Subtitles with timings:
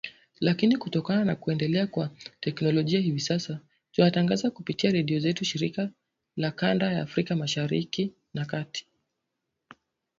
[0.39, 2.09] lakini kutokana na kuendelea kwa
[2.39, 3.59] teknolojia hivi sasa
[3.91, 5.89] tunatangaza kupitia redio zetu shirika
[6.37, 8.87] za kanda ya Afrika Mashariki na Kati